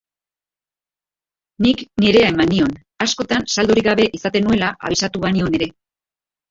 Nik 1.65 1.83
nirea 2.05 2.31
eman 2.31 2.51
nion, 2.55 2.73
askotan 3.07 3.49
saldorik 3.59 3.89
gabe 3.93 4.11
izaten 4.21 4.47
nuela 4.51 4.75
abisatu 4.91 5.27
banion 5.29 5.63
ere. 5.63 5.75